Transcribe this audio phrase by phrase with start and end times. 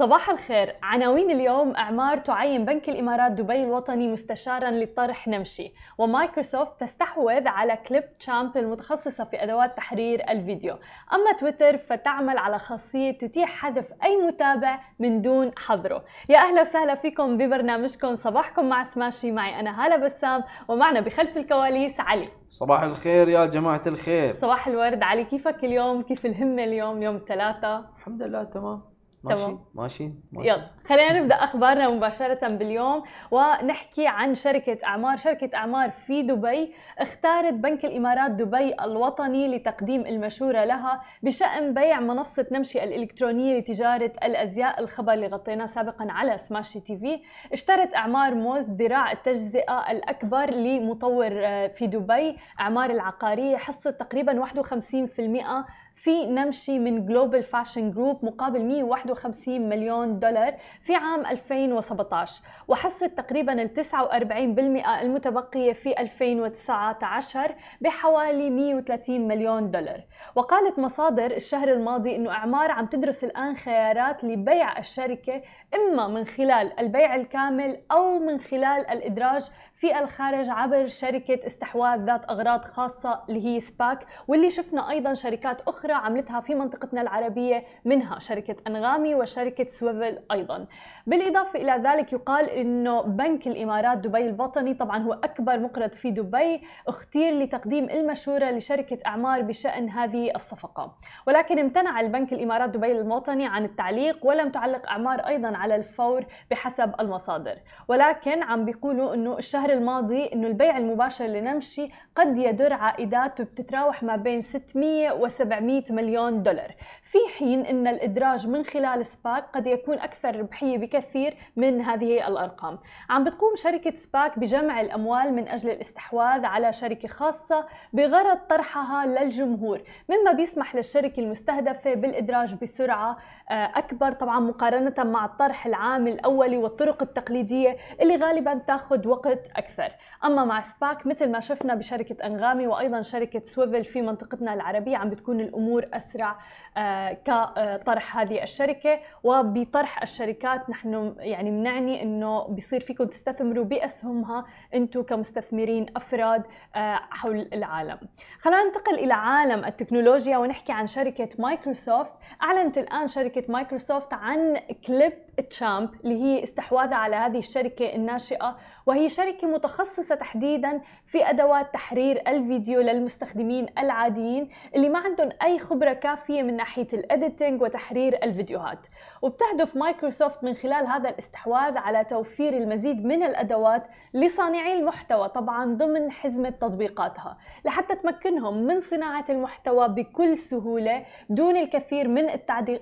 [0.00, 0.76] صباح الخير.
[0.82, 5.72] عناوين اليوم إعمار تعين بنك الإمارات دبي الوطني مستشارا لطرح نمشي.
[5.98, 10.78] ومايكروسوفت تستحوذ على Clipchamp المتخصصة في أدوات تحرير الفيديو.
[11.12, 16.04] أما تويتر فتعمل على خاصية تتيح حذف أي متابع من دون حظره.
[16.28, 18.14] يا أهلا وسهلا فيكم ببرنامجكم.
[18.14, 19.32] صباحكم مع سماشي.
[19.32, 20.42] معي أنا هالة بسام.
[20.68, 22.28] ومعنا بخلف الكواليس علي.
[22.48, 24.34] صباح الخير يا جماعة الخير.
[24.34, 25.02] صباح الورد.
[25.02, 28.99] علي كيفك اليوم؟ كيف الهمة اليوم؟ يوم الثلاثاء الحمد لله تمام.
[29.24, 29.60] تمام.
[29.74, 30.48] ماشي؟ ماشي.
[30.48, 35.16] يلا خلينا نبدأ أخبارنا مباشرة باليوم ونحكي عن شركة إعمار.
[35.16, 42.46] شركة إعمار في دبي اختارت بنك الإمارات دبي الوطني لتقديم المشورة لها بشأن بيع منصة
[42.52, 44.80] نمشي الإلكترونية لتجارة الأزياء.
[44.80, 47.22] الخبر اللي غطيناه سابقا على سماشي تي في.
[47.52, 52.36] اشترت إعمار مولز ذراع التجزئة الأكبر لمطور آه، في دبي.
[52.60, 55.66] إعمار العقارية حصه تقريبا 51%
[56.02, 63.62] في نمشي من Global Fashion Group مقابل 151 مليون دولار في عام 2017 وحصة تقريبا
[63.62, 70.00] ال 49% المتبقية في 2019 بحوالي 130 مليون دولار.
[70.34, 75.42] وقالت مصادر الشهر الماضي أنه إعمار عم تدرس الآن خيارات لبيع الشركة
[75.74, 79.42] إما من خلال البيع الكامل أو من خلال الإدراج
[79.74, 85.60] في الخارج عبر شركة استحواذ ذات أغراض خاصة اللي هي SPAC واللي شفنا أيضا شركات
[85.68, 90.66] أخرى عملتها في منطقتنا العربية منها شركة أنغامي وشركة سويفل أيضا.
[91.06, 96.62] بالإضافة إلى ذلك يقال أنه بنك الإمارات دبي الوطني طبعا هو أكبر مقرض في دبي
[96.88, 100.94] اختير لتقديم المشورة لشركة أعمار بشأن هذه الصفقة.
[101.26, 106.92] ولكن امتنع البنك الإمارات دبي الوطني عن التعليق ولم تعلق أعمار أيضا على الفور بحسب
[107.00, 107.58] المصادر.
[107.88, 114.16] ولكن عم بيقولوا أنه الشهر الماضي أنه البيع المباشر لنمشي قد يدر عائدات بتتراوح ما
[114.16, 116.74] بين 600 و 700 مليون دولار.
[117.02, 122.78] في حين أن الإدراج من خلال SPAC قد يكون أكثر ربحية بكثير من هذه الأرقام.
[123.10, 129.82] عم بتقوم شركة SPAC بجمع الأموال من أجل الاستحواذ على شركة خاصة بغرض طرحها للجمهور.
[130.08, 133.16] مما بيسمح للشركة المستهدفة بالإدراج بسرعة
[133.50, 139.92] آه، أكبر طبعا مقارنة مع الطرح العام الأولي والطرق التقليدية اللي غالبا تاخذ وقت أكثر.
[140.24, 145.10] أما مع SPAC مثل ما شفنا بشركة أنغامي وأيضا شركة سويفل في منطقتنا العربية عم
[145.10, 145.59] بتكون الأمور
[145.92, 146.38] أسرع
[146.76, 149.00] آه، كطرح هذه الشركة.
[149.22, 154.44] وبطرح الشركات نحن يعني بنعني أنه بيصير فيكم تستثمروا بأسهمها
[154.74, 156.42] أنتم كمستثمرين أفراد
[156.76, 157.98] آه، حول العالم.
[158.40, 162.16] خلينا ننتقل إلى عالم التكنولوجيا ونحكي عن شركة مايكروسوفت.
[162.42, 169.46] أعلنت الآن شركة مايكروسوفت عن Clipchamp اللي هي استحواذها على هذه الشركة الناشئة وهي شركة
[169.46, 176.56] متخصصة تحديدا في أدوات تحرير الفيديو للمستخدمين العاديين اللي ما عندهم أي خبرة كافية من
[176.56, 178.86] ناحية ال editing وتحرير الفيديوهات.
[179.22, 186.10] وبتهدف مايكروسوفت من خلال هذا الاستحواذ على توفير المزيد من الأدوات لصانعي المحتوى طبعا ضمن
[186.10, 192.30] حزمة تطبيقاتها لحتى تمكنهم من صناعة المحتوى بكل سهولة دون الكثير من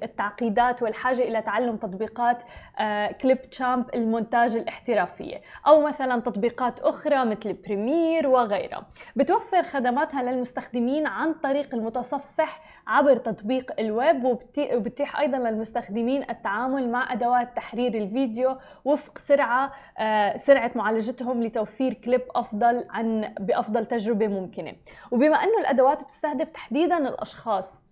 [0.03, 2.38] التعقيدات والحاجة إلى تعلم تطبيقات
[3.22, 8.87] Clipchamp المونتاج الاحترافية أو مثلا تطبيقات أخرى مثل Premiere وغيرها.
[9.16, 17.56] بتوفر خدماتها للمستخدمين عن طريق المتصفح عبر تطبيق الويب وبتتيح أيضا للمستخدمين التعامل مع أدوات
[17.56, 24.72] تحرير الفيديو وفق سرعة آه، سرعة معالجتهم لتوفير كليب أفضل عن بأفضل تجربة ممكنة.
[25.10, 27.88] وبما أنه الأدوات بتستهدف تحديدا الأشخاص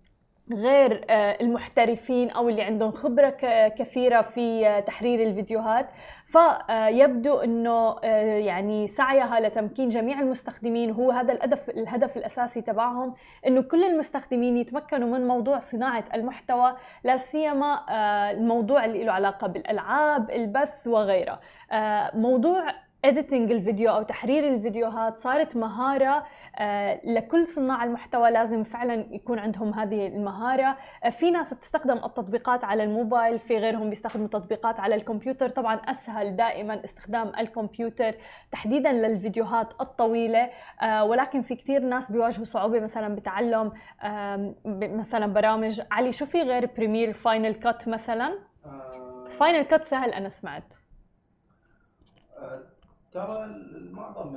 [0.51, 3.37] غير آه، المحترفين أو اللي عندهم خبرة
[3.67, 5.89] كثيرة في آه، تحرير الفيديوهات.
[6.25, 10.91] فيبدو إنه آه، يعني سعيها لتمكين جميع المستخدمين.
[10.91, 13.13] هو هذا الهدف الهدف الأساسي تبعهم
[13.47, 17.85] إنه كل المستخدمين يتمكنوا من موضوع صناعة المحتوى لا سيما
[18.31, 21.39] الموضوع اللي له علاقة بالألعاب البث وغيرها
[22.13, 26.23] موضوع editing الفيديو أو تحرير الفيديوهات صارت مهارة
[26.55, 30.77] آه، لكل صناع المحتوى لازم فعلا يكون عندهم هذه المهارة.
[31.03, 35.49] آه، في ناس بتستخدم التطبيقات على الموبايل في غيرهم بيستخدموا تطبيقات على الكمبيوتر.
[35.49, 38.15] طبعا أسهل دائما استخدام الكمبيوتر
[38.51, 40.49] تحديدا للفيديوهات الطويلة.
[40.81, 43.71] آه، ولكن في كثير ناس بيواجهوا صعوبة مثلا بتعلم
[44.73, 45.81] مثلا برامج.
[45.91, 48.39] علي شو في غير Premiere Final Cut مثلا؟
[49.29, 50.73] Final Cut سهل أنا سمعت.
[53.17, 53.49] ترى
[53.91, 54.35] معظم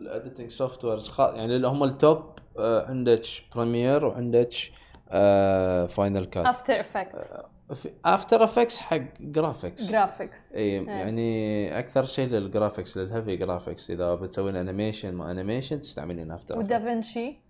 [0.00, 2.22] ال editing softwares يعني اللي هم ال top
[2.58, 4.54] آه، عندك Premiere وعندك
[5.90, 7.32] Final Cut After Effects
[8.04, 14.14] After Effects حق graphics graphics إي يعني أكثر شيء لل graphics لل heavy graphics إذا
[14.14, 17.49] بتسوين animation ما animation تستعملين After و DaVinci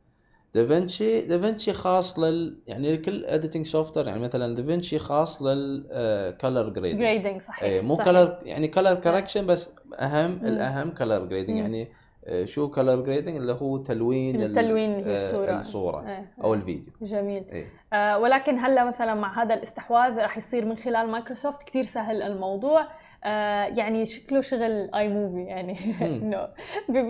[0.55, 7.01] DaVinci DaVinci خاص لل يعني كل editing soft يعني مثلا دافنشي خاص لل color grading
[7.01, 7.97] grading صحيح اي مو.
[7.97, 10.47] color يعني color correction بس أهم مم.
[10.47, 11.57] الأهم color grading.
[11.59, 11.89] يعني
[12.25, 15.59] آه، شو color grading اللي هو تلوين ال- التلوين اللي هي آه، الصورة.
[15.59, 16.33] الصورة إيه.
[16.45, 16.93] أو الفيديو.
[17.03, 17.45] جميل.
[17.53, 22.23] إيه آه، ولكن هلا مثلا مع هذا الاستحواذ راح يصير من خلال مايكروسوفت كتير سهل
[22.23, 22.87] الموضوع.
[23.25, 25.77] آه، يعني شكله شغل iMovie يعني.
[26.07, 26.49] إنه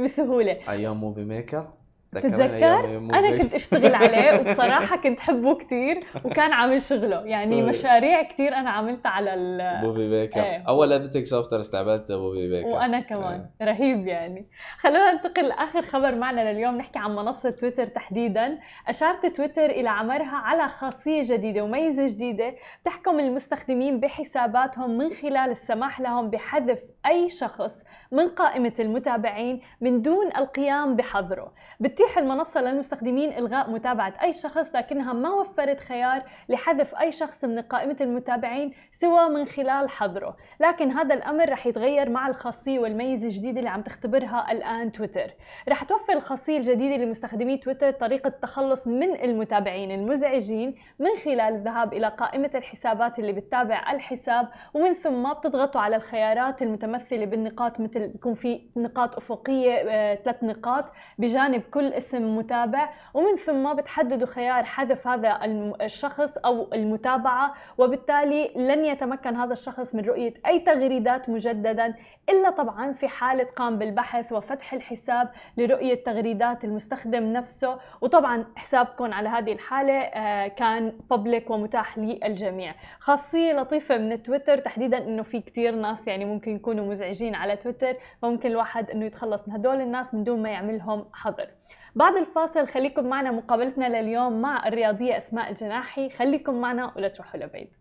[0.03, 0.59] بسهولة.
[0.69, 1.69] أيام Movie Maker
[2.13, 7.21] تتذكر؟ أنا كنت أشتغل عليه وبصراحة كنت حبه كتير وكان عامل شغله.
[7.21, 7.63] يعني إيه.
[7.63, 10.65] مشاريع كتير أنا عملتها على ال Movie Maker إيه.
[10.69, 13.47] أول editing soft استعملته Movie Maker وأنا كمان.
[13.63, 14.49] رهيب يعني.
[14.79, 18.59] خلونا ننتقل لآخر خبر معنا لليوم نحكي عن منصة تويتر تحديدا.
[18.89, 22.55] أشارت تويتر إلى عملها على خاصية جديدة وميزة جديدة
[22.85, 30.27] تحكم المستخدمين بحساباتهم من خلال السماح لهم بحذف أي شخص من قائمة المتابعين من دون
[30.37, 31.53] القيام بحظره.
[32.01, 37.59] بتتيح المنصة للمستخدمين إلغاء متابعة أي شخص لكنها ما وفرت خيار لحذف أي شخص من
[37.61, 40.37] قائمه المتابعين سوى من خلال حظره.
[40.61, 45.31] لكن هذا الأمر رح يتغير مع الخاصية والميزة الجديدة اللي عم تختبرها الآن تويتر.
[45.69, 52.09] رح توفر الخاصية الجديدة لمستخدمي تويتر طريقة التخلص من المتابعين المزعجين من خلال الذهاب إلى
[52.09, 58.61] قائمة الحسابات اللي بتتابع الحساب ومن ثم بتضغطوا على الخيارات المتمثلة بالنقاط مثل بيكون في
[58.77, 65.39] نقاط أفقية آه، ثلاث نقاط بجانب كل اسم متابع ومن ثم بتحددوا خيار حذف هذا
[65.83, 71.95] الشخص أو المتابعة وبالتالي لن يتمكن هذا الشخص من رؤية أي تغريدات مجددا
[72.29, 77.79] إلا طبعا في حالة قام بالبحث وفتح الحساب لرؤية تغريدات المستخدم نفسه.
[78.01, 82.75] وطبعا حسابكم على هذه الحالة آه، كان بابليك ومتاح للجميع.
[83.01, 87.97] خاصية لطيفة من تويتر تحديدا إنه في كتير ناس يعني ممكن يكونوا مزعجين على تويتر
[88.23, 91.60] فممكن الواحد إنه يتخلص من هدول الناس من دون ما يعملهم حظر.
[91.95, 96.11] بعد الفاصل خليكم معنا مقابلتنا لليوم مع الرياضية أسماء الجناحي.
[96.11, 97.77] خليكم معنا ولا تروحوا لبعيد.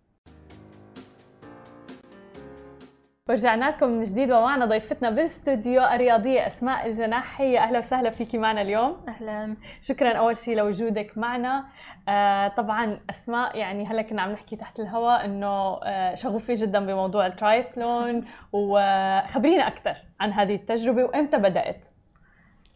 [3.29, 7.57] ورجعنا لكم من جديد ومعنا ضيفتنا بالاستوديو الرياضية أسماء الجناحي.
[7.57, 8.97] أهلا وسهلا فيكي معنا اليوم.
[9.07, 9.57] أهلا.
[9.81, 11.65] شكرا أول شيء لوجودك معنا.
[12.07, 17.27] آه طبعا أسماء يعني هلا كنا عم نحكي تحت الهواء إنه آه شغوفة جدا بموضوع
[17.27, 21.85] الترايثلون وخبرينا أكثر عن هذه التجربة وإمتى بدأت؟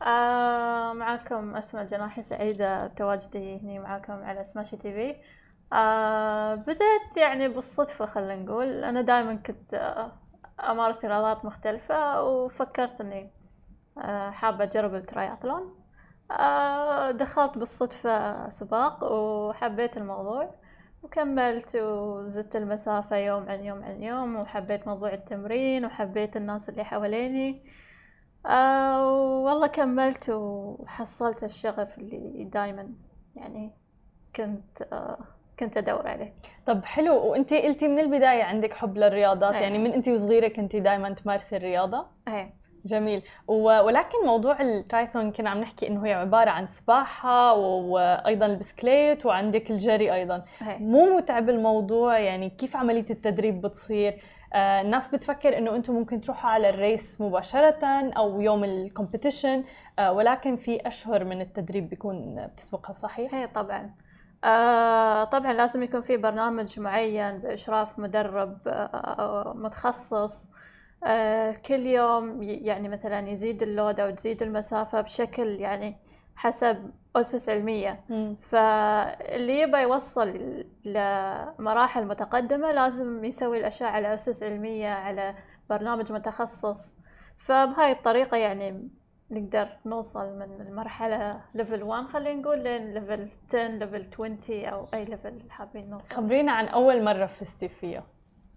[0.04, 5.16] آه معكم أسماء جناحي سعيدة بتواجدي هنا معكم على سماشي تي في.
[5.74, 8.84] آه بدأت يعني بالصدفة خلينا نقول.
[8.84, 10.12] أنا دائما كنت آه
[10.72, 13.32] أمارس رياضات مختلفة وفكرت إني
[14.32, 15.76] حابة أجرب التراياثلون.
[17.12, 20.56] دخلت بالصدفة سباق وحبيت الموضوع
[21.04, 27.66] وكملت وزدت المسافة يوم عن يوم عن يوم وحبيت موضوع التمرين وحبيت الناس اللي حواليني.
[28.46, 29.14] آه
[29.44, 32.90] والله كملت وحصلت الشغف اللي دايما.
[33.36, 33.72] يعني
[34.36, 35.18] كنت آه
[35.60, 36.34] كنت أدور عليه.
[36.66, 39.62] طب حلو وأنت قلتي من البداية عندك حب للرياضات أيه.
[39.62, 42.54] يعني من أنت وصغيرة كنتي دائما تمارسي الرياضة؟ إيه.
[42.86, 43.22] جميل.
[43.48, 50.14] ولكن موضوع الترايثون كنا عم نحكي إنه هي عبارة عن سباحة وأيضا البسكليت وعندك الجري
[50.14, 50.46] أيضا.
[50.62, 54.22] إيه مو متعب الموضوع؟ يعني كيف عملية التدريب بتصير؟
[54.54, 59.64] آه الناس بتفكر إنه أنتم ممكن تروحوا على ال race مباشرة أو يوم ال competition
[60.00, 63.90] آه ولكن في أشهر من التدريب بيكون بتسبقها صحيح؟ إيه طبعا.
[64.44, 70.64] آه طبعا لازم يكون في برنامج معين بإشراف مدرب آه متخصص آه
[71.66, 75.98] كل يوم يعني مثلا يزيد اللود أو تزيد المسافة بشكل يعني
[76.36, 78.00] حسب أسس علمية.
[78.10, 78.36] مم.
[78.42, 85.36] فاللي يبى يوصل لمراحل متقدمة لازم يسوي الأشياء على أسس علمية على
[85.70, 86.98] برنامج متخصص.
[87.38, 88.90] فبهاي الطريقة يعني
[89.32, 95.06] نقدر نوصل من المرحلة level 1 خلينا نقول لين level 10 level 20 أو أي
[95.06, 96.16] level حابين نوصل.
[96.16, 98.04] خبرينا عن أول مرة فزتي فيها.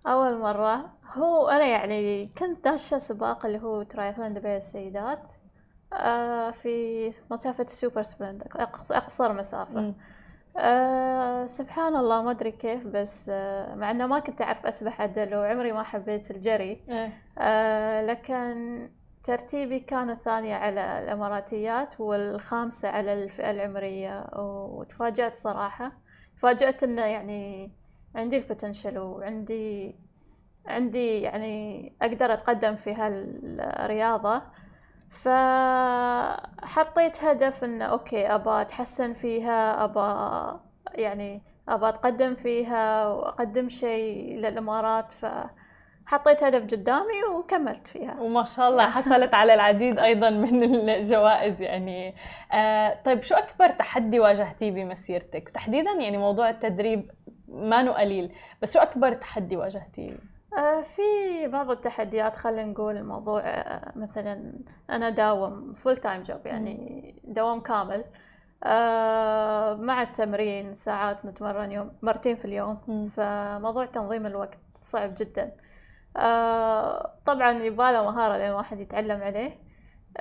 [0.06, 5.30] أول مرة هو أنا يعني كنت داشة سباق اللي هو ترايثلون دبي السيدات
[5.92, 9.94] آه في مسافة السوبر أقص- أقصر مسافة مم.
[10.56, 15.34] آه سبحان الله ما أدري كيف بس آه مع إنه ما كنت أعرف أسبح عدل
[15.34, 17.12] وعمري ما حبيت الجري إيه.
[17.38, 18.88] آه لكن
[19.24, 25.92] ترتيبي كان الثانية على الإماراتيات والخامسة على الفئة العمرية وتفاجأت صراحة
[26.36, 27.72] تفاجأت إنه يعني
[28.16, 29.94] عندي ال potential وعندي
[30.66, 34.42] عندي يعني أقدر أتقدم في هالرياضة.
[35.10, 36.44] فحطيت
[37.24, 40.58] هدف إنه okay أبى أتحسن فيها أبى
[40.94, 45.12] يعني أبى أتقدم فيها وأقدم شيء للإمارات.
[45.12, 45.26] ف
[46.06, 48.20] حطيت هدف قدامي وكملت فيها.
[48.20, 52.14] وما شاء الله حصلت على العديد أيضا من الجوائز يعني.
[52.52, 57.10] آه طيب شو أكبر تحدي واجهتيه بمسيرتك؟ وتحديدا يعني موضوع التدريب
[57.48, 58.32] ما قليل.
[58.62, 60.16] بس شو أكبر تحدي واجهتيه؟
[60.58, 61.02] آه، في
[61.46, 64.52] بعض التحديات خلينا نقول الموضوع آه، مثلا
[64.90, 68.04] أنا داوم full time job يعني دوام كامل.
[68.64, 73.06] آه، مع التمرين ساعات نتمرن يوم مرتين في اليوم.
[73.06, 75.52] فموضوع تنظيم الوقت صعب جدا.
[77.26, 79.50] طبعا يباله مهارة لين الواحد يتعلم عليه.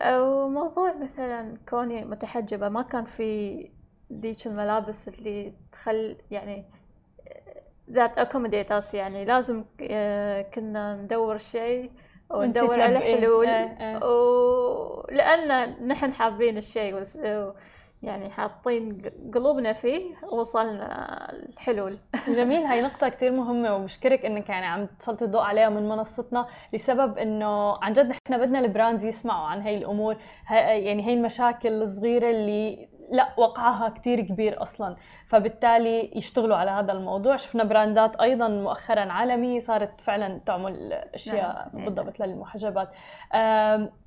[0.06, 3.72] وموضوع مثلا كوني متحجبة ما كان في
[4.14, 6.66] ذيك الملابس اللي تخل يعني
[7.92, 9.26] ذات اكوموديت اس يعني.
[9.26, 11.92] لازم آه، كنا ندور شيء
[12.30, 13.48] وندور على حلول.
[13.48, 14.00] إيه، إيه.
[14.04, 16.96] ولأن نحن حابين الشيء
[18.04, 19.02] يعني حاطين
[19.34, 21.98] قلوبنا فيه وصلنا الحلول.
[22.38, 22.66] جميل.
[22.66, 27.78] هاي نقطة كتير مهمة وبشكرك إنك يعني عم تسلطي الضوء عليها من منصتنا لسبب إنه
[27.84, 30.18] عن جد نحن بدنا ال brands يسمعوا عن هاي الأمور.
[30.48, 34.96] هاي يعني هاي المشاكل الصغيرة اللي لا وقعها كتير كبير أصلا.
[35.28, 37.36] فبالتالي يشتغلوا على هذا الموضوع.
[37.36, 41.86] شفنا براندات أيضا مؤخرا عالمية صارت فعلا تعمل أشياء نعم.
[41.86, 42.90] بالضبط للمحجبات.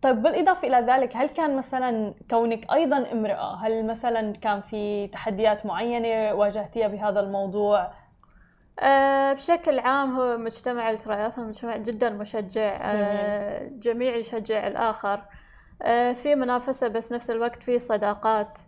[0.02, 5.66] طيب بالإضافة إلى ذلك هل كان مثلا كونك أيضا امرأة هل مثلا كان في تحديات
[5.66, 7.92] معينة واجهتيها بهذا الموضوع؟
[8.80, 15.22] أه بشكل عام هو مجتمع التراياثلون مجتمع جدا مشجع أه جميع يشجع الآخر.
[15.82, 18.58] أه في منافسة بس نفس الوقت في صداقات.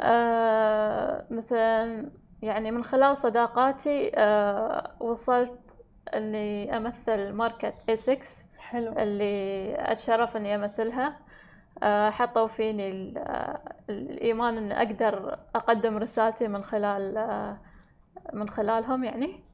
[0.00, 2.10] أه مثلا
[2.42, 5.76] يعني من خلال صداقاتي أه وصلت
[6.14, 8.24] إني أمثل ماركة A6
[8.58, 8.92] حلو.
[8.92, 11.18] اللي أتشرف إني أمثلها.
[11.82, 17.58] أه حطوا فيني آه، الإيمان إني أقدر أقدم رسالتي من خلال أه
[18.32, 19.44] من خلالهم يعني.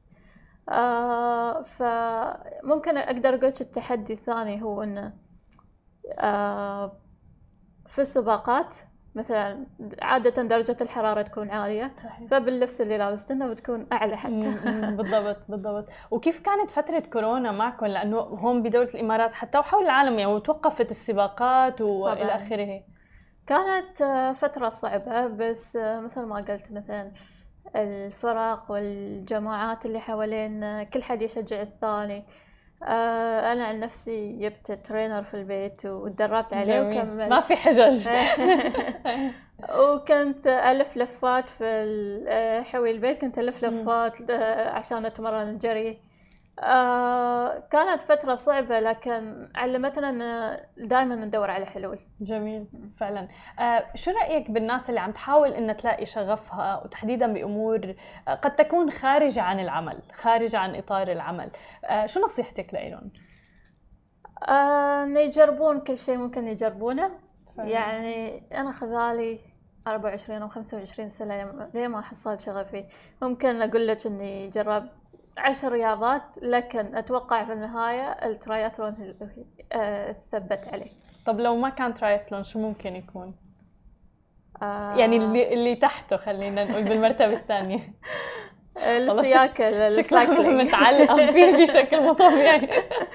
[0.69, 5.13] آه فممكن أقدر أقول التحدي الثاني هو إنه
[6.19, 6.97] آه
[7.87, 8.75] في السباقات
[9.15, 9.65] مثلا
[10.01, 12.29] عادة درجة الحرارة تكون عالية صحيح.
[12.31, 14.57] فباللبس اللي لابستنه بتكون أعلى حتى.
[14.97, 15.89] بالضبط بالضبط.
[16.11, 21.81] وكيف كانت فترة كورونا معكم؟ لأنه هون بدولة الإمارات حتى وحول العالم يعني وتوقفت السباقات
[21.81, 22.35] وإلى.
[22.35, 22.83] آخره.
[23.47, 27.11] كانت آه، فترة صعبة بس آه، مثل ما قلت مثلا
[27.75, 32.25] الفرق والجماعات اللي حوالينا كل حد يشجع الثاني.
[32.83, 36.97] آه، أنا عن نفسي جبت ترينر في البيت وتدربت عليه جميل.
[36.97, 38.07] وكملت ما في حجج.
[39.79, 41.65] وكنت ألف لفات في
[42.27, 43.21] آه، حوي البيت.
[43.21, 43.81] كنت ألف مم.
[43.81, 45.97] لفات آه، عشان أتمرن الجري.
[46.59, 51.99] آه، كانت فترة صعبة لكن علمتنا أن دائما ندور على حلول.
[52.21, 53.27] جميل فعلا.
[53.59, 57.95] آه شو رأيك بالناس اللي عم تحاول إنها تلاقي شغفها وتحديدا بأمور
[58.27, 61.51] آه، قد تكون خارجة عن العمل خارجة عن إطار العمل؟
[61.85, 63.11] آه شو نصيحتك لهم؟
[64.47, 67.11] آه، إن يجربون كل شيء ممكن يجربونه.
[67.57, 69.39] يعني أنا خذالي
[69.87, 72.85] 24 أو 25 سنة لين ما حصلت شغفي؟
[73.21, 74.91] ممكن أقول لك إني جربت
[75.37, 80.91] عشر رياضات لكن أتوقع في النهاية التراياثلون هي- آه، ثبت عليه.
[81.25, 83.35] طب لو ما كان ترايثلون شو ممكن يكون؟
[84.61, 87.79] آه، يعني اللي, اللي تحته خلينا نقول بالمرتبة الثانية.
[88.77, 90.61] السياكل شكلها ال cycling.
[90.67, 92.69] متعلقة فيه بشكل مو طبيعي.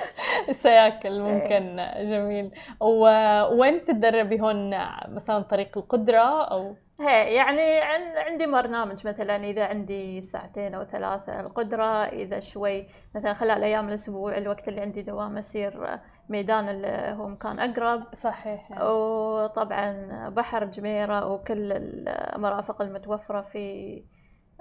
[0.49, 2.51] السياكل ممكن جميل.
[2.81, 4.71] ووين تتدربي هون؟
[5.09, 11.41] مثلا طريق القدرة أو هي يعني عن- عندي برنامج مثلا إذا عندي ساعتين أو ثلاثة
[11.41, 17.29] القدرة إذا شوي مثلا خلال أيام الأسبوع الوقت اللي عندي دوام أسير ميدان اللي هو
[17.29, 18.85] مكان أقرب صحيح يعني.
[18.85, 24.05] وطبعا بحر جميرة وكل المرافق المتوفرة في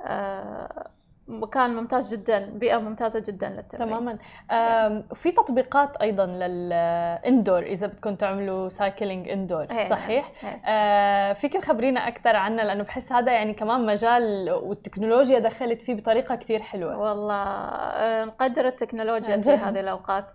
[0.05, 0.91] آه،
[1.29, 3.89] مكان ممتاز جدا بيئة ممتازة جدا للتمرين.
[3.89, 4.17] تماما.
[4.51, 10.61] آم، في تطبيقات أيضا لل indoor إذا بدكم تعملوا cycling indoor إيه، صحيح؟ إيه.
[10.65, 16.35] آه، فيك تخبرينا أكثر عنها لأنه بحس هذا يعني كمان مجال والتكنولوجيا دخلت فيه بطريقة
[16.35, 16.97] كتير حلوة.
[16.97, 19.51] والله آه، نقدر التكنولوجيا عن في.
[19.69, 20.25] هذه الأوقات.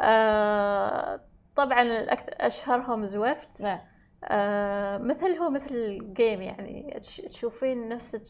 [0.00, 1.20] آه،
[1.56, 3.80] طبعا الأكثر أشهرهم Zwift نعم.
[5.08, 8.22] مثل هو مثل game يعني تش- تشوفين نفسك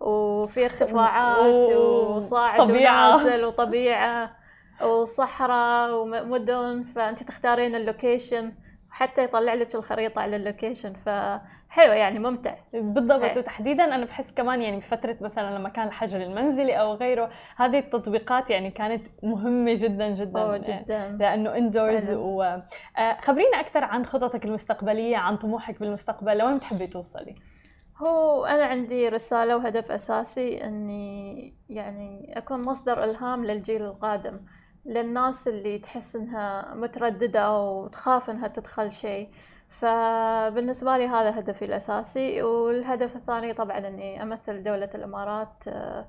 [0.00, 3.14] وفي ارتفاعات وصاعد طبيعة.
[3.14, 4.36] ونازل وطبيعة
[4.82, 8.52] وصحراء ومدن فأنت تختارين ال location
[8.96, 13.38] حتى يطلع لك الخريطة على ال location فحلو يعني ممتع بالضبط إيه.
[13.38, 18.50] وتحديدا أنا بحس كمان يعني بفترة مثلا لما كان الحجر المنزلي أو غيره هذه التطبيقات
[18.50, 22.66] يعني كانت مهمة جدا جدا أوه يعني جدا لأنه اندورز آه،
[23.20, 27.34] خبرينا أكثر عن خططك المستقبلية عن طموحك بالمستقبل لوين بتحبي توصلي
[28.02, 34.40] هو أنا عندي رسالة وهدف أساسي إني يعني أكون مصدر إلهام للجيل القادم
[34.86, 39.30] للناس اللي تحس إنها مترددة وتخاف إنها تدخل شيء.
[39.68, 46.08] فبالنسبة لي هذا هدفي الأساسي والهدف الثاني طبعا إني أمثل دولة الإمارات آه،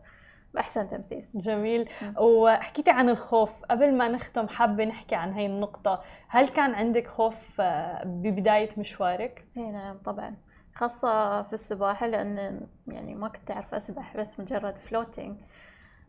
[0.54, 1.26] بأحسن تمثيل.
[1.36, 1.90] جميل.
[2.20, 3.64] وحكيتي عن الخوف.
[3.64, 6.02] قبل ما نختم حابة نحكي عن هاي النقطة.
[6.28, 10.47] هل كان عندك خوف آه، ببداية مشوارك؟ اي نعم طبعا.
[10.78, 15.38] خاصة في السباحة لأن يعني ما كنت أعرف أسبح بس مجرد فلوتينج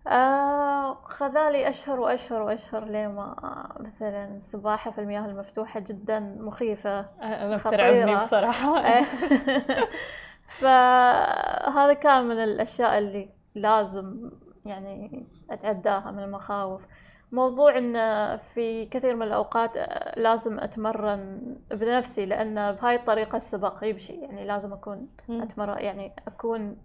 [0.07, 3.37] آه خذالي أشهر وأشهر وأشهر لما
[3.81, 8.83] مثلا السباحة في المياه المفتوحة جدا مخيفة أنا بترعبني بصراحة.
[10.61, 14.31] فهذا كان من الأشياء اللي لازم
[14.65, 16.83] يعني أتعداها من المخاوف.
[17.33, 17.95] موضوع إن
[18.37, 19.77] في كثير من الأوقات
[20.17, 26.77] لازم أتمرن بنفسي لأن بهاي الطريقة السباق يمشي يعني لازم أكون أتمرن يعني أكون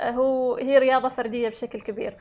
[0.00, 2.16] هو هي رياضة فردية بشكل كبير.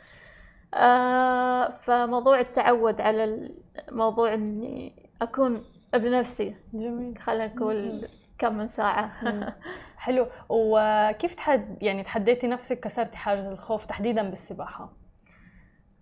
[0.73, 3.51] آه فموضوع التعود على
[3.91, 6.55] موضوع إني أكون بنفسي.
[6.73, 7.17] جميل.
[7.17, 8.07] خلينا نقول
[8.37, 9.11] كم من ساعة.
[9.97, 10.27] حلو.
[10.49, 15.06] وكيف تحد يعني تحديتي نفسك كسرتي حاجز الخوف تحديدا بالسباحة؟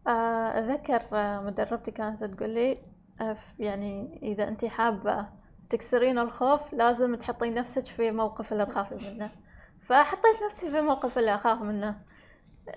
[0.08, 1.02] آه، أذكر
[1.42, 2.78] مدربتي كانت تقول لي
[3.22, 5.28] آه، يعني إذا أنت حابة
[5.70, 9.30] تكسرين الخوف لازم تحطين نفسك في موقف اللي تخافي منه.
[9.88, 11.96] فحطيت نفسي في موقف اللي أخاف منه.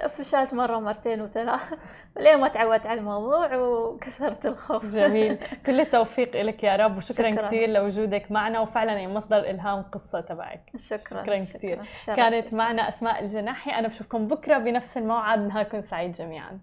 [0.09, 1.75] فشلت مرة مرتين وثلاث.
[2.21, 4.87] لين ما تعودت على الموضوع وكسرت الخوف.
[4.87, 5.39] جميل.
[5.67, 7.47] كل التوفيق لك يا رب وشكرا شكرا.
[7.47, 8.61] كثير لوجودك معنا.
[8.61, 10.71] وفعلا مصدر إلهام قصة تبعك.
[10.77, 11.59] شكرا شكرا, شكرا.
[11.59, 13.71] كثير كانت معنا أسماء الجناحي.
[13.71, 15.39] أنا بشوفكم بكرة بنفس الموعد.
[15.39, 16.61] نهاركم سعيد جميعا.